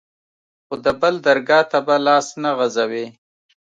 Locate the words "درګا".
1.27-1.59